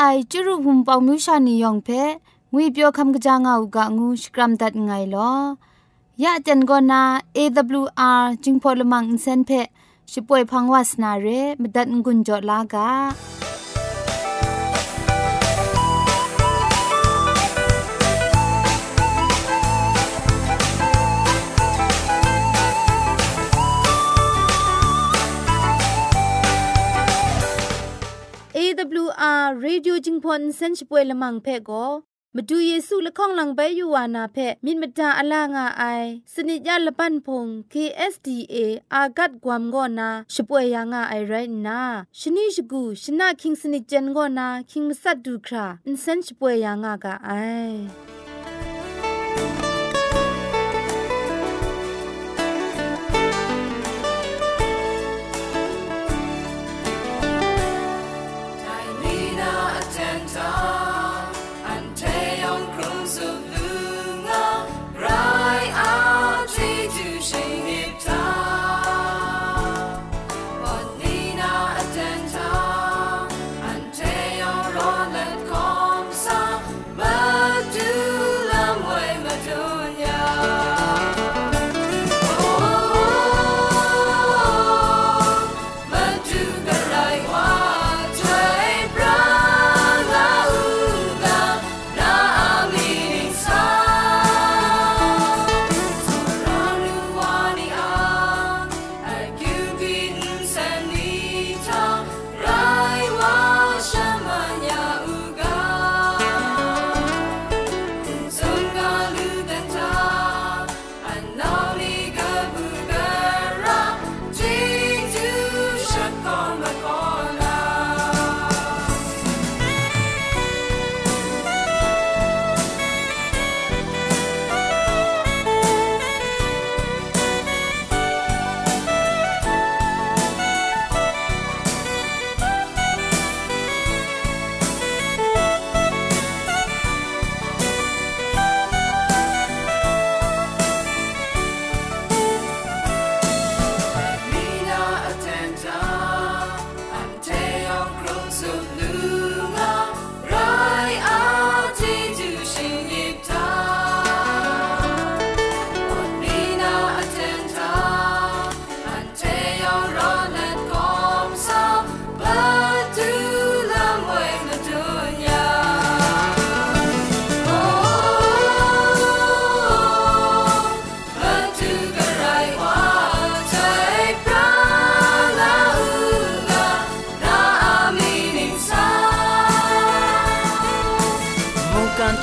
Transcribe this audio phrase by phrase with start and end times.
[0.00, 1.88] ไอจุรุภุมปองมิวชานียองเพ
[2.52, 5.30] งุยเปียวคำกะจางเอากะงูสกรัมดัดไงลอ
[6.22, 7.02] ยะจันโกนา
[7.36, 9.50] AWR จิงพอลมังอินเซนเพ
[10.10, 11.26] ชิป่วยพังวาสนาเร
[11.60, 12.88] มดัดงุนจอลากา
[29.48, 31.86] AWR Radio จิงพอนเซนช่วยละมังเพ่ก็
[32.34, 35.84] มาดูเยซูละข้องหลังใบยูวานาเพมินมตาอลางาไอ
[36.34, 38.56] สนิจยาละปันพง KSDA
[38.94, 41.34] อากัดกวมกอนาช่วยยังาไอไร
[41.66, 41.80] นา
[42.18, 49.67] ชนิชกูชนะคิงสนิจเจนกอนาคิงมัสัดดูคราอินเซนช่วยยังากาไอจำงากาโอ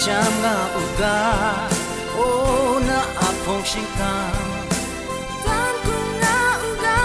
[0.07, 4.15] นาอาพงชิคา
[5.45, 7.03] ตันกุงาอุกา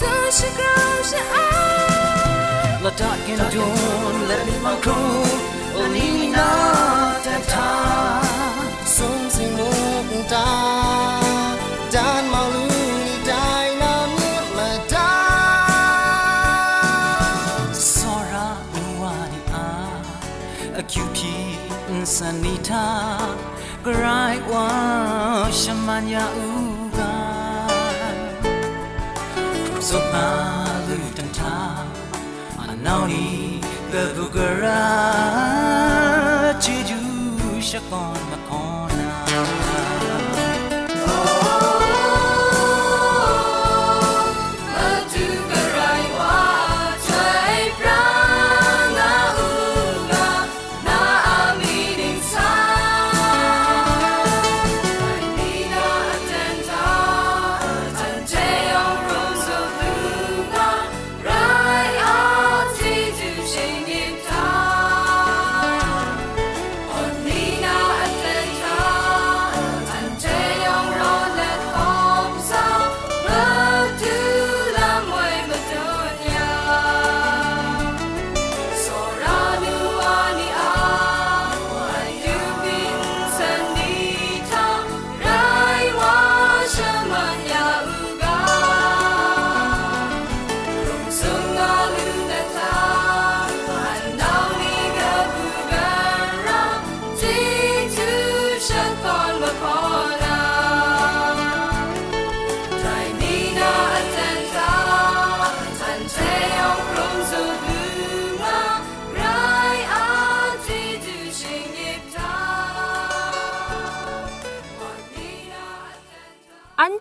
[0.00, 0.74] ตันชิกา
[1.10, 1.48] ชะอา
[22.70, 22.92] สันนิทา
[23.86, 24.70] กรายว่า
[25.60, 26.48] ชมันยาอู
[26.98, 27.16] กา
[29.88, 30.28] สุมา
[30.86, 31.58] ลุตันทา
[32.58, 32.88] อัน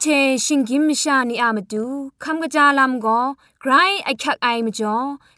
[0.01, 0.05] เช
[0.45, 1.85] ชิงกิมชานีอามาดู
[2.23, 3.19] คำกระจาลำก็
[3.61, 3.71] ไกร
[4.05, 4.97] ไอคักไอมาจ่อ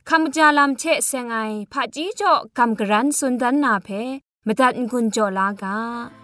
[0.09, 1.37] คำกระจาลำเชเซงไอ
[1.71, 3.87] ผาจีจ่อคำกระรันสุนดันนาเพ
[4.45, 6.20] มตัดกุญจ่อลากา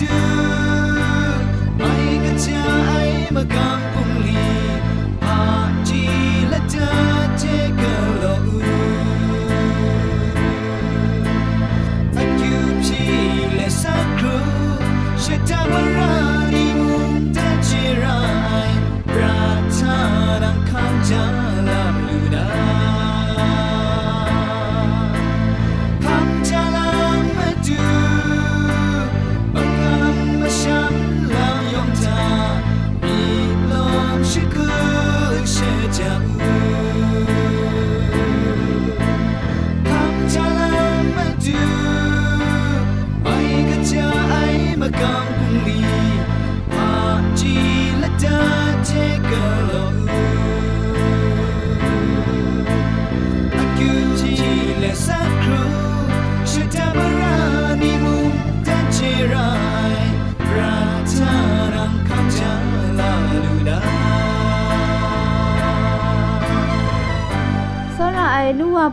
[0.00, 0.06] chưa?
[1.78, 4.15] Mấy cái cha ấy mà càng cùng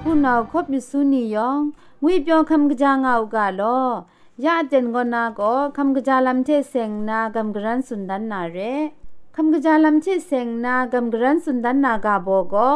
[0.01, 1.59] ผู้นาคบมิสุนียอง
[2.03, 3.79] งุยเปียวคำกะจางเอากาลอ
[4.43, 8.57] ยาเจนกอนาก็คำกะจาลำเทเซงนากำกรันสุนดันนาเร
[9.35, 12.69] คำกะจาลำเทเซงนากำกรันสุนดันนากาโบก็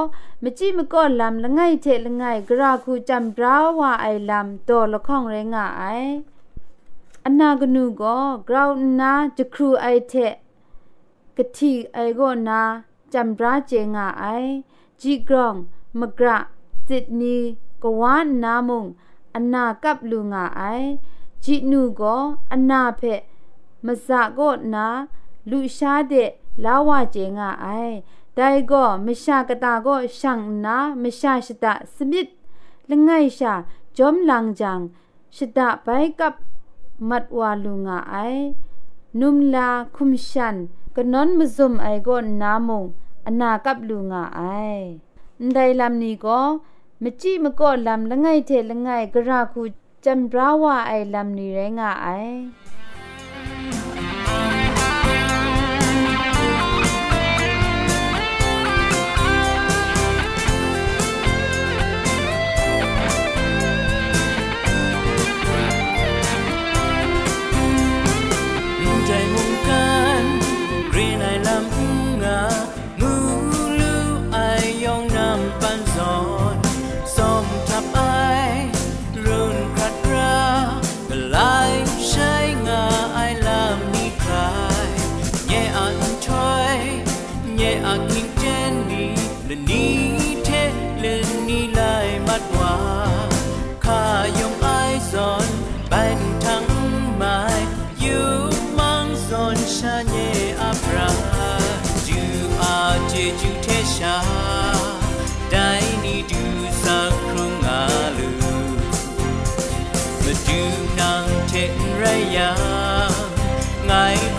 [0.43, 5.83] มจิมก็ลำละไงเทละไงกราคูจำปราวาไอลำโตละข้องเรงไอ
[7.23, 8.17] อันนากนูก็
[8.49, 8.69] กราว
[8.99, 10.13] นาจะครูไอเท
[11.37, 12.61] กะทีไอโกนา
[13.13, 14.25] จำราเจงาไอ
[15.01, 15.55] จีกรอง
[16.01, 16.37] มกระ
[16.88, 17.36] จิตนี
[17.82, 18.84] กวานนามุง
[19.34, 20.62] อนากับลุงาไอ
[21.44, 22.16] จินูก็
[22.52, 23.02] อนาเพ
[23.86, 24.86] มสะก็นา
[25.50, 26.30] လူရှားတဲ့
[26.64, 27.96] လာဝကျင်ကအိုင်
[28.36, 32.28] ဒိုင်ကိုမရှာကတာကိုရှန်နာမရှာရှတစမစ်
[32.90, 33.52] လငိုင်ရှာ
[33.96, 34.80] ဂျုံလန်ဂျန်
[35.36, 36.36] ရှတဘိုင်ကပ်
[37.08, 38.44] မတ်ဝါလူငါအိုင်
[39.20, 40.56] နုမ်လာခုမရှန်
[40.96, 42.82] ကနွန်မဇုံအိုင်ကိုနာမုံ
[43.28, 44.86] အနာကပ်လူငါအိုင်
[45.56, 46.46] ဒိုင်လမ်နီကို
[47.02, 49.62] มจิมก็ลำละไงเทละไงกระคู
[50.04, 52.65] จำราว่าไอลำนี้แรงไอใจมุงกันกรีนไอ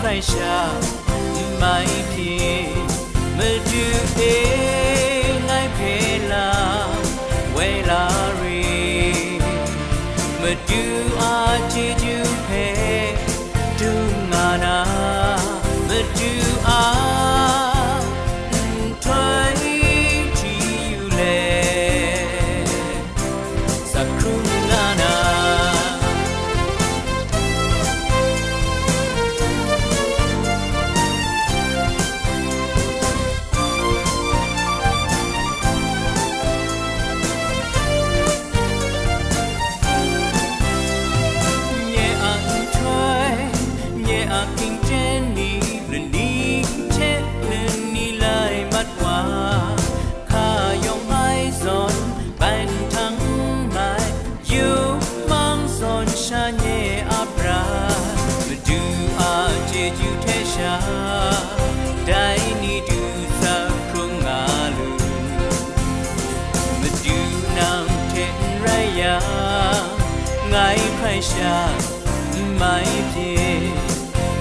[0.09, 0.67] Elisha,
[1.59, 1.85] my
[2.15, 2.73] king.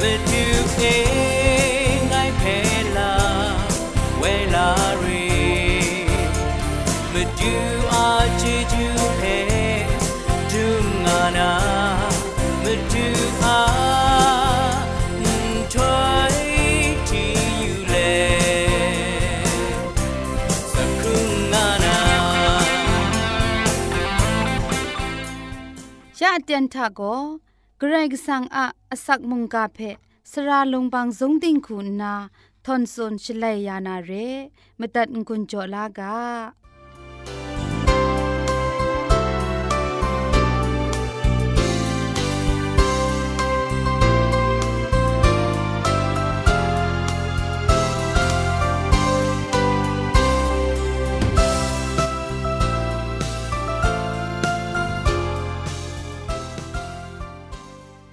[0.01, 0.83] มาดูเอ
[1.95, 2.43] งไงเพ
[2.97, 3.15] ลา
[4.21, 4.25] เว
[4.55, 5.29] ลาเรี
[7.13, 7.53] มาดู
[7.93, 8.09] อา
[8.41, 8.85] จีจู
[9.17, 9.23] เพ
[10.51, 10.65] ดู
[11.05, 11.53] งานา
[12.65, 13.07] มาดู
[13.43, 13.61] อา
[15.75, 15.99] ถอ
[16.33, 16.37] ย
[17.09, 18.79] ที่อยู่เลย
[20.73, 21.99] สักครึ่งนานา
[26.21, 27.01] ยะเตียนทะโก
[27.79, 29.79] เกรกสังอะ อสักมุงกาเพ
[30.33, 32.15] สระลงบางสงติงคุณนา
[32.65, 34.13] ทอนซนชลัยยานาเร
[34.79, 36.17] มตัดกุญจลากา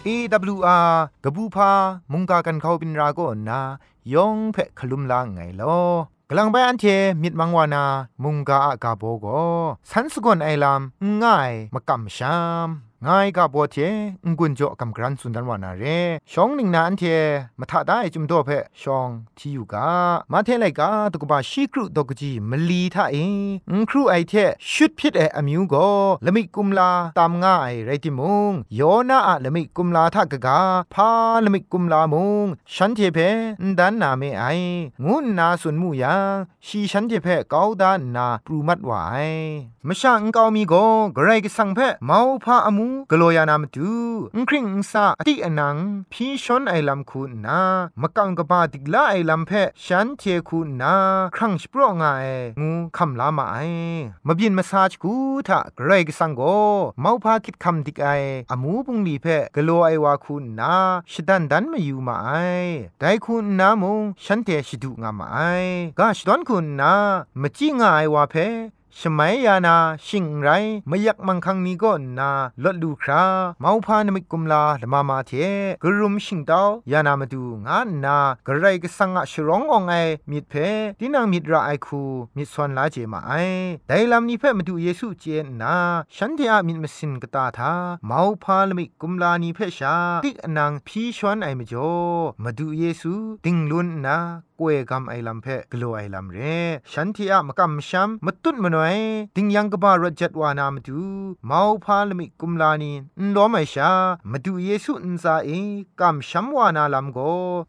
[0.08, 0.94] AWR
[1.24, 1.72] กบูพา
[2.12, 3.20] มุงกากันเขาบินราโก
[3.50, 3.62] นา
[4.14, 5.80] ยองเพะคลุมลางไงลอ
[6.30, 6.86] กลังไปอันเท
[7.22, 7.84] มิดมังวานา
[8.24, 9.28] มุงกาอากาโบโก
[9.92, 10.82] สันสกอนไอลาม
[11.24, 12.70] ง่ายมากำชาม
[13.04, 13.78] ง่ายกาโบเท
[14.26, 15.84] งกุนโจกำกรันสุนดันวานาเร
[16.32, 17.04] ชองหนึ่งนาอันเท
[17.60, 19.90] มาถ้าได้จุมโตเพะชองที่อยู่กา
[20.32, 23.18] มาเทไลกาตุกบาชีครุดกจีมลีท่าเอ
[23.80, 24.34] งครูไอเท
[24.72, 25.76] ชุดพิษเออมิวโก
[26.26, 30.60] ละมิกุมลาตามง่ายไรติมุงโยนาอะละมิกุมลาทากกา
[30.94, 31.10] พา
[31.46, 33.18] ละมิกุมลามุงฉันเทเพ
[33.80, 34.44] ดันนาเมไอ
[35.06, 36.16] งุนนาสุนมูยา
[36.66, 39.30] ชีฉันเทเพกาวดานนาปรูมัดวาย
[39.88, 40.74] มะชะอังกาวมีโก
[41.16, 43.92] กไรกสังเพเมาพาอมูกโลยานามตู
[44.36, 45.78] อังคริงอังซาอติอนัง
[46.12, 47.60] พีชอนไอลัมคูนา
[48.02, 49.52] มะกังกบาติกลาไอลัมเพ
[49.86, 50.96] ฉันเทคูนา
[51.36, 52.04] ครั้งสิปรองไง
[52.60, 53.58] งูคำลามาไอ
[54.28, 55.14] มาบินมาซาจกู
[55.48, 56.42] ทะกรกสังโก
[57.02, 58.08] เมาพาคิดคำติกไอ
[58.52, 60.74] อามูปุงลีเพกโลไอวาคูนา
[61.12, 62.30] ชดันดันมาอยู่มาไอ
[63.00, 65.40] ไดคูนามงฉันเทชิดุงามาไอ
[66.00, 66.94] กาชดอนคูนา
[67.42, 68.36] มาจิงไอวาเพ
[69.00, 69.76] ชมัยยานา
[70.08, 70.50] ชิงไร
[70.88, 72.32] ไม่ยักมังคังนี้ก็นา
[72.64, 73.24] ลดลูครา
[73.60, 75.32] เมาพานมิกุมลาละมามาเท
[75.84, 79.94] กรุมชิงดาวยานามาดูงานนากระไรก็สังอะชรององไอ
[80.30, 80.54] มิดเพ
[81.00, 82.04] ดินางมิดราไอคู
[82.36, 83.32] มิดสวนลาเจมาไอ
[83.88, 85.76] ไดลามนี้เพมาดูเยซูเจนนา
[86.16, 87.74] ฉันเทอะมิดมสินกตาทา
[88.08, 91.92] เมาพาลมิกุมลานีเพชาติกนางพีชวนไอมจ่อ
[92.44, 93.14] มาดูเยซู
[93.46, 94.18] ติงลุนนา
[94.60, 96.38] กวยกำไอลำเพกลัวไอลำเร
[96.92, 98.98] ฉันที่อะมกำช้ำมาตุนมหน่อย
[99.36, 101.00] ติงยังกบารจัดวานามดู
[101.46, 103.92] เมาพาลมิกุมลานีนล้อมไอชา
[104.32, 105.50] มาดูเยซูนซาเอ
[106.00, 107.20] กำช้ำวานาลำโก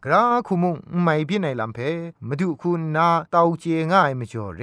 [0.05, 1.79] กราคุมุงไม่พินไอลำเพ
[2.27, 4.61] มาดูคุณนาเตาเจง่ายมจ่อเร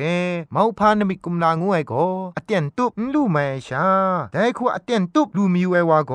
[0.52, 1.92] เมาพานมิกุมลางวยโก
[2.36, 3.86] อเตียนตุบลู่ไม่ชา
[4.32, 6.12] แต่คูอเตียนตุบลูมิวไอวาโก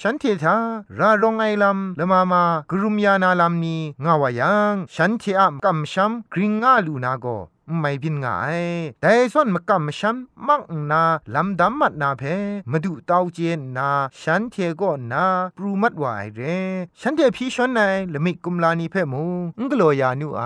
[0.00, 0.56] ฉันเทธา
[0.98, 7.28] รารงไอลำละมามากรุมยานาลำนี้งาวายังฉันเทอะกำช้ำกริงงาลูนาโก
[7.80, 8.62] ไม่บินง่าย
[9.00, 10.16] แต่ส่วนมกำมชัม
[10.48, 11.02] มักนา
[11.34, 12.22] ลำดำมัดนาเพ
[12.70, 13.90] มาดูเต้าเจนนา
[14.20, 15.24] ฉันเทก็นา
[15.56, 16.40] ปรูมัดวายเร
[17.00, 17.80] ฉันเทพีชนใน
[18.12, 19.24] ละมิกุมลานีเพมู
[19.60, 20.42] งกโลยานูไอ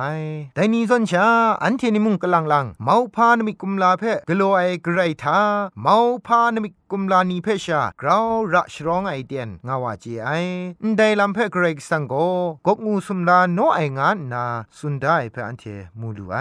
[0.54, 1.26] แต่นี่ส่วนชา
[1.62, 5.40] อันเทนิมุงกลังลังเมาพานมิกุมลาเพกโลไอไกรทา
[5.82, 10.28] เมาพานมิ กุมลานีเพชากราวระชรองไอเดียนงาวาจีไอ
[10.96, 12.14] ได้ลำเพเกรกสังโก
[12.66, 14.44] กงูสุมลาโนไองานนา
[14.78, 15.64] สุนได้เพอันเท
[16.00, 16.36] มูลูไอ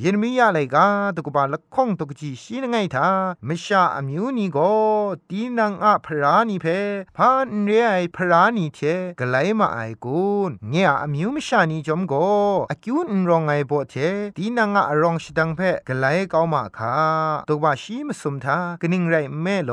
[0.00, 0.86] เยนมียาไลกา
[1.16, 3.08] ตกบาละข้องตกจีชีนไงทา
[3.48, 4.58] มชาอมิวนีโก
[5.30, 6.66] ตีนังอะพรานีเพ
[7.16, 8.78] พานเรไอพรานีเท
[9.18, 12.14] กไลมาไอกุนเงียอมิวมชานีจอมโก
[12.70, 13.94] อคิวนรองไอโบเท
[14.36, 16.94] ตีนังอะรองชิดังเพกไลกามาคา
[17.48, 19.72] ตกบาชีมสุมทากนิงไรแม่โล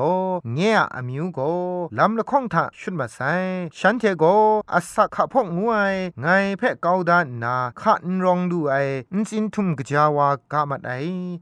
[0.53, 1.39] เงียอมิวโก
[1.97, 3.19] ลำละข้องทาชุนมาไซ
[3.77, 4.25] ฉันเทโก
[4.73, 6.27] อสักขะพกงวยไง
[6.57, 8.75] เพกาดานนาขันรองดูไอ
[9.13, 10.91] อินสินทุมกจาวากามัดไอ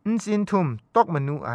[0.05, 1.51] อินสินทุมตอกมนูไอ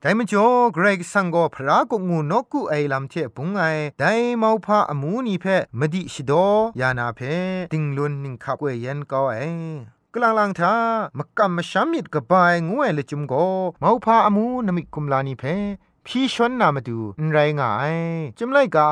[0.00, 3.62] แต่มจ่อเกรกสังโกพระกุงูนกุไอลำเทปุงไอ
[3.98, 5.44] แต่มาพาอมูนีเพ
[5.78, 6.32] มดิชิโด
[6.80, 7.20] ยานาเพ
[7.72, 9.40] ติงลุนนิงขับเวยันก็ไอ
[10.14, 10.74] กลางลังทา
[11.18, 13.34] มกำมชามิดกบายงวยเลยจุมโก
[13.80, 15.44] เมาพาอมูนมิกุมลานีเพ
[16.06, 16.98] พี่ชนนามาดู
[17.32, 17.94] ไรงาย
[18.38, 18.88] จุมไลกา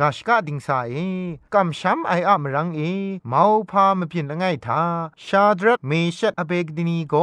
[0.00, 0.94] กาชกะดิงสาเอ
[1.54, 2.80] กำช้ำไออะมรังเอ
[3.28, 4.82] เมาพามเพียนละไงทา
[5.26, 7.14] ชาดรักเมชัดอเบกดินีโก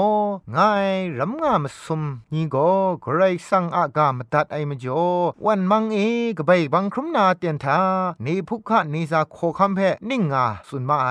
[0.55, 2.01] ง่ายรำงามสม
[2.33, 2.55] นี่โก
[3.03, 5.03] กรสั่งอากามตัดไอมจ่อ
[5.45, 5.99] วันมังเอ
[6.37, 7.79] กะไปบังครุมนาเตียนทา
[8.23, 9.79] เนพุกะเนซาโคคัมเพ
[10.09, 11.09] นิ่งงาสุนมาไอ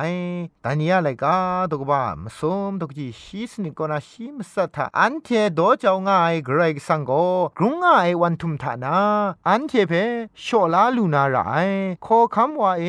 [0.65, 1.37] ตานียะไลกา
[1.71, 7.13] ตกบามสมตกจีชีสนิกนาชีมสัทธาอันเทโดเจ้าง่ายกรสั่งโก
[7.59, 8.97] กรุงง่ายวันทุมทานา
[9.49, 9.93] อันเทเพ
[10.43, 11.50] โชลาลูนารา
[12.07, 12.85] ขอคำว่าเอ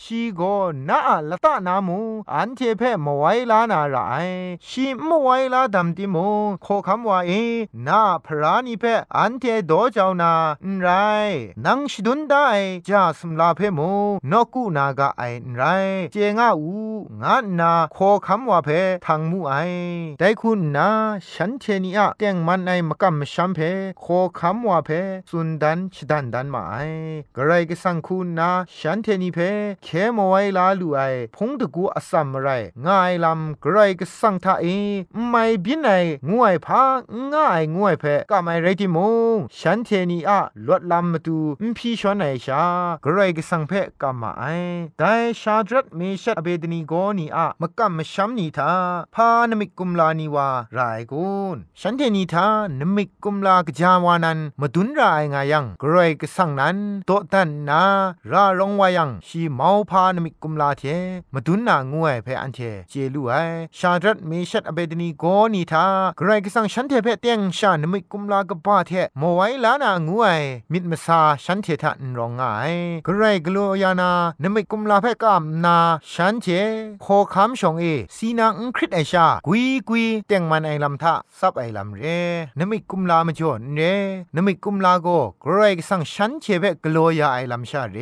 [0.00, 0.42] ชีโก
[0.88, 2.00] นาละตะนามู
[2.34, 3.96] อันเทเพมไว้ลานาไร
[4.68, 6.28] ชีมไว้ลาดัมติมู
[6.64, 7.30] ขอคำว่าเอ
[7.86, 8.84] นาพรานิเพ
[9.16, 10.32] อันเทโดเจ้านา
[10.80, 10.86] ไร
[11.64, 12.46] นังชิดุนได้
[12.88, 13.90] จาสมลาเพมู
[14.30, 15.22] นกุนากะไอ
[15.54, 15.62] ไร
[16.12, 16.72] เจงาอู
[17.22, 18.68] งานนาขอคำว่าเพ
[19.06, 19.54] ทางมูไอ
[20.18, 20.88] แต่คุณนา
[21.32, 23.58] ฉันเทนีอะแตงมันไอมกำมชัมเพ
[24.04, 24.90] ขอคำว่าเพ
[25.30, 26.76] สุนดันชิดันดันมาไอ
[27.36, 29.38] กระไรก็สงคุณนาฉันเทนีเพ
[29.84, 31.00] เคมไว้ลาลูไอ
[31.36, 32.48] พงตะกูอสัมไร
[32.86, 34.66] ง่ายลำกรก็สังทาเอ
[35.28, 35.90] ไม่บินไอ
[36.30, 36.82] งวยพา
[37.32, 38.98] ง่ายงวยเพก็ไม่ไรติม
[39.34, 42.64] งฉันเทนีอะลดลำมาดูมพีชวนไอชา
[43.04, 43.72] กรก็สังเพ
[44.02, 44.44] ก็มาไอ
[44.98, 48.72] แต่ชาดรัตเมชัดอเบดนีโกนีอะมกัมมชัมนีทา
[49.14, 50.78] พานมิกุมลานีวาไร
[51.10, 52.48] กุนฉันเทนีทา
[52.80, 57.77] นมิกุมลากจาวานันมาดุนรายงายังกรก็สังนั้นโตตันนา
[58.32, 60.82] ราลงวายังชีเมาพานมิกุมลาเท
[61.34, 63.32] มาดุนนางวยเพออันเทเจลูไอ
[63.78, 65.86] ชาดรัตเมชัดอเบดนีโกนีทา
[66.16, 70.40] ไกรก็สังฉันเทเพเตียงชานมิกุมลากบ้าเทมไว้ลานางวย
[70.72, 72.42] มิดมซาฉันเททะนรองไง
[73.04, 74.10] ไกรกลัวยานา
[74.42, 75.78] นมิกุมลาเพกามนา
[76.12, 76.46] ฉันเท
[77.02, 77.84] โคคำชงเอ
[78.16, 82.02] สีนางอังคริตไอชากุยกุยเตียงมันไอลำทะซับไอลำเร
[82.58, 83.80] นมิกุมลามจ่อเร
[84.34, 85.08] นมิกุมลาโก
[85.42, 87.98] ไกรก็สังฉันเทเพกลัวยาไอลำชาเร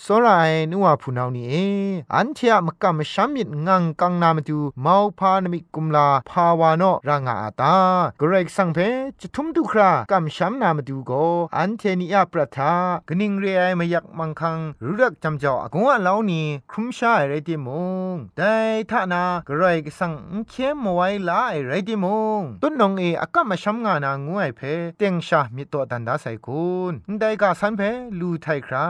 [0.00, 0.28] โซไร
[0.70, 1.66] นัวพูนาวนี่
[2.14, 7.76] อันเทียมกัมชามิดงังกังนามตูเมาพานมิกุมลาพาวานอรางาอาตา
[8.20, 8.78] กรกสังเพ
[9.20, 11.12] จะทุมตุครากัมชามนามตูโก
[11.56, 12.72] อันเทนียประทา
[13.08, 17.68] กนิงเรไอมายักมังคังรุรักจำเจ้าอกงว่าเหล่านี้ครุมชาไรติม
[18.12, 18.56] งได้
[18.90, 20.12] ท่านากรกสัง
[20.50, 22.06] เข้มไว้ลายเไรติม
[22.38, 24.60] งต้นนองเออากามาชามงานางวยเพ
[24.98, 27.82] เต็งชามิตตตันดาไซคุณได้กาสันเพ
[28.18, 28.86] ลูไทครา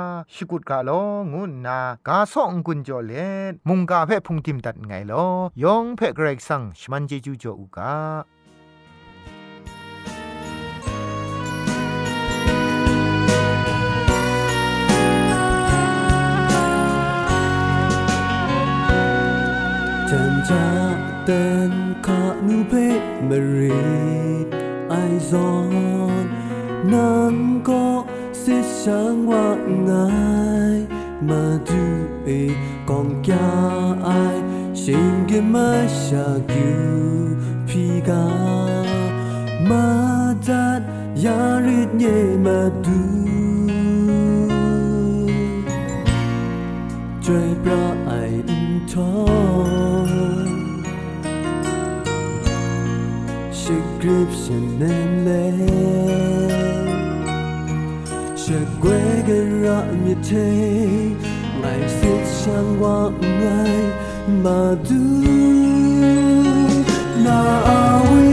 [2.09, 3.12] กาส่องกุนจอเล
[3.68, 5.26] มุงกาเพ่พุงติมตัดไงลอ
[5.62, 7.94] ยองเพ่เกรกสังชมันเจจูจออุกา
[20.11, 20.66] จันจา
[21.24, 21.72] เต้น
[22.07, 22.88] ขานูเพ่
[23.29, 23.70] มารี
[24.88, 24.94] ไอ
[25.31, 25.50] ซอ
[26.24, 26.26] น
[26.92, 27.35] นัง
[27.68, 29.46] ก็ิสังว่า
[29.88, 30.09] ง่า
[30.76, 30.78] ย
[31.28, 31.82] มาดู
[32.24, 32.30] เอ
[32.88, 33.56] กองกา
[34.35, 34.37] ย
[34.82, 35.70] สิงกิมา
[36.04, 36.70] ชากิ
[37.68, 38.26] พีกา
[39.70, 39.88] มา
[40.48, 40.80] จัด
[41.24, 41.40] ยา
[41.78, 42.06] ฤทธิ์เย
[42.46, 43.00] มาดู
[47.26, 48.12] จวยพระไอ
[48.48, 49.12] อินทอ
[53.59, 55.28] ชิกริปชันเนมเล
[58.46, 58.92] 雪归
[59.26, 60.38] 个热灭退，
[61.64, 61.98] 爱是
[62.30, 63.42] 向往爱
[64.40, 64.44] 马
[64.85, 64.94] 杜
[67.24, 68.25] 那阿威。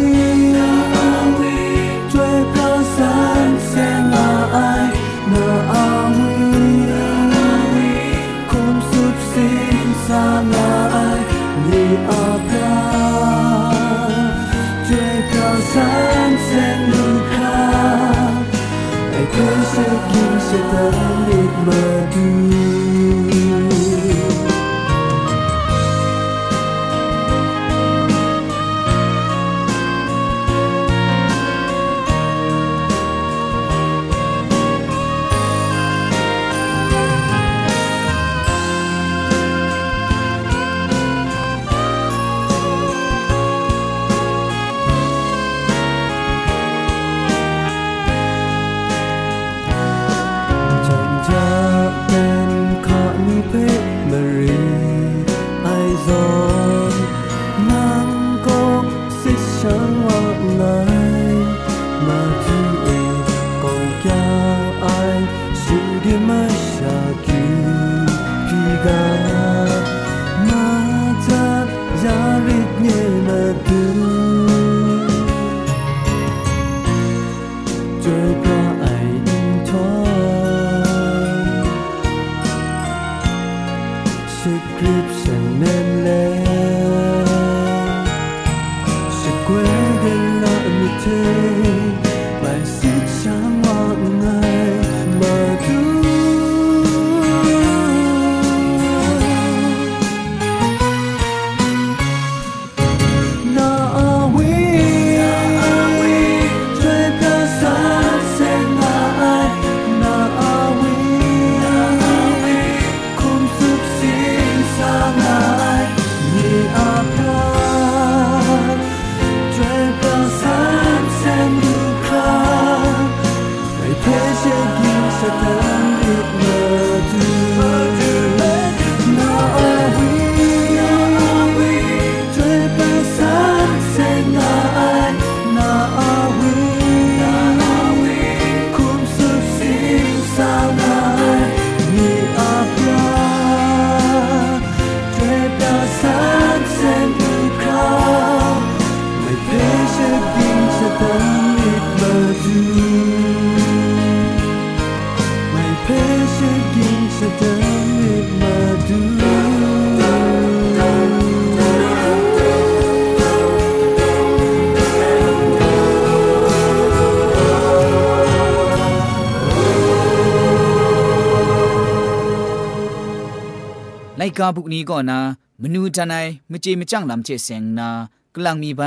[174.37, 175.19] กาบุกนี้ก็นา
[175.61, 176.15] มนูจันไอ
[176.51, 177.89] มเจมจังลำเจเซงนา
[178.35, 178.81] กลังมีใบ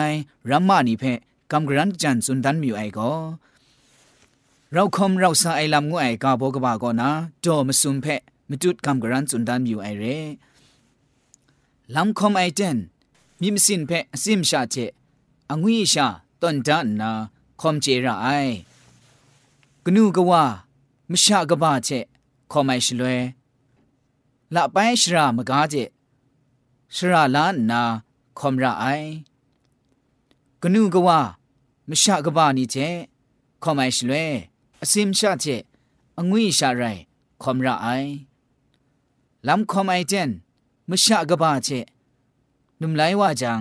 [0.51, 1.05] รัมมานีเพ
[1.53, 3.11] กำกรันจันสุนดันมิวไอก็
[4.73, 7.09] เราคมเราสาไอลำงูไอกาโบกบาก็นา
[7.41, 8.07] โดมสุมเพ
[8.51, 10.05] มจุดกำกรันสุนดันมิวไอเร
[11.95, 12.77] ลำคมไอเจน
[13.41, 13.91] มิมสินเพ
[14.23, 14.77] สิมชาเจ
[15.51, 16.07] อังวิชา
[16.41, 17.11] ตอนดันนา
[17.61, 18.29] คมเจระไอ
[19.85, 20.45] กนูกว่า
[21.11, 21.89] มชากบาเจ
[22.53, 23.19] คอมไอชลวย
[24.55, 25.75] ละไปชรามกาเจ
[26.95, 27.83] ชราลานนา
[28.39, 28.85] คอมระไอ
[30.63, 31.21] กนูกว่า
[31.89, 32.77] มชากบานีเจ
[33.63, 34.13] คอมไอชลเว
[34.81, 35.45] อสิมชาเจ
[36.17, 36.83] อังวิชาไร
[37.43, 37.89] คอมระไอ
[39.47, 40.31] ลำคอมไอเจน
[40.91, 41.69] มชากบาเจ
[42.81, 43.61] นุมไลว่าจัง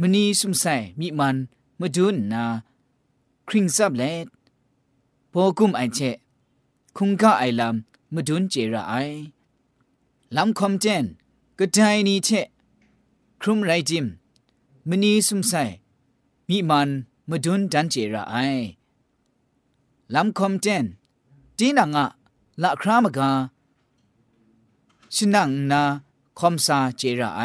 [0.00, 0.64] มณีสุมไซ
[0.98, 1.36] มีมัน
[1.80, 2.44] มดุนนา
[3.48, 4.26] คริงซับเลด
[5.30, 6.00] โปกุมไอเจ
[6.96, 8.94] คุงกะไอลำมดุนเจระไอ
[10.34, 11.04] ลำคอมเจน
[11.58, 12.28] กระจายนี้เช
[13.40, 14.06] ครุมไรจิม
[14.88, 15.52] มณีสุมไซ
[16.48, 16.88] มีมัน
[17.28, 18.34] มาดุนดันเจระไอ
[20.14, 20.84] ลำคอมเจน
[21.58, 22.06] จีนังอะ
[22.62, 23.30] ละครามกา
[25.14, 25.82] ชนังนา
[26.38, 27.40] คอมซาเจระไอ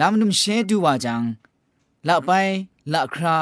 [0.00, 1.22] ลำนุมเชดูวาจัง
[2.06, 2.30] ละไป
[2.92, 3.36] ละครา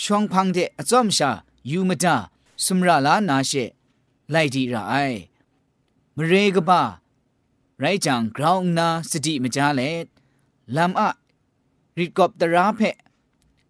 [0.00, 1.30] ช่องพังเดอจอมชา
[1.70, 2.16] ยูมดา
[2.64, 3.52] สุมราลานาเช
[4.30, 4.94] ไลดีระไอ
[6.18, 6.82] มเรกบ้า
[7.78, 9.80] ไรจังกราวนาสติมจาเล
[10.76, 11.08] ลำอะ
[11.98, 12.80] ริดกอบตราเพ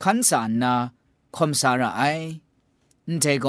[0.02, 0.72] ขันสานนา
[1.36, 2.02] คมสาระไอ
[3.06, 3.46] นั่นเทโก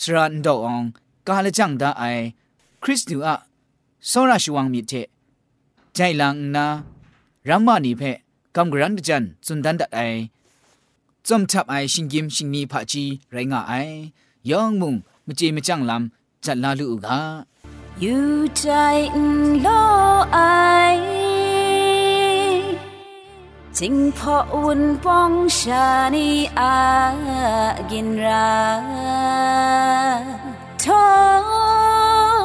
[0.00, 0.82] สระนดอง
[1.26, 2.04] กาลจังดาไอ
[2.82, 3.36] คริสตูอะ
[4.08, 4.92] โซราชวังมิเท
[5.94, 6.66] ใจลังนา
[7.48, 8.02] รัมมานีเพ
[8.56, 9.98] กำกรันจันสุนดันดาไอ
[11.26, 13.72] จอมทับไอชิงกิมชิงนีผาจีไรงาไอ
[14.50, 14.94] ยองมุง
[15.26, 17.18] มจีมจังลำจัดลาลูกา
[18.02, 18.30] อยู่
[18.60, 18.70] ใจ
[19.60, 19.68] โล
[20.32, 20.38] ไอ
[23.78, 26.78] จิงพออุ่นป้องชานีอา
[27.90, 28.58] กินรา
[30.84, 31.12] ทอ
[32.42, 32.44] ง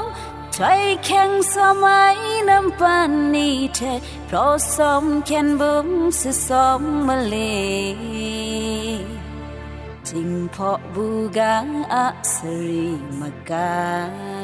[0.53, 0.61] ใจ
[1.05, 2.17] แข็งสมัย
[2.49, 3.79] น้ำปันนี้เท
[4.25, 5.89] เพราะสมแข็นบุม
[6.21, 7.35] สสมมาเล
[7.83, 7.93] ย
[10.07, 11.55] จิงพอบูกา
[11.93, 12.85] อัสริ
[13.19, 14.42] มากา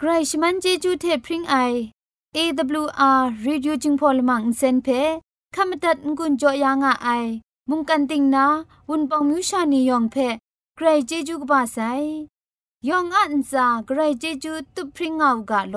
[0.00, 1.56] กรชมันเจจูเทพริงไอ
[2.36, 4.88] AWR Reducing Polymer เซนเพ
[5.54, 7.08] ขามตัดงุนจอยางอไอ
[7.68, 8.46] มุงกันติงนา
[8.88, 10.16] วุนปองมิวชานียองเพ
[10.76, 11.78] ใครเจจูกบาไซ
[12.88, 15.76] ยองอันซาใครเจจูตุพริงเอากาโล